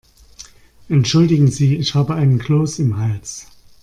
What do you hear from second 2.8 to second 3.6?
Hals.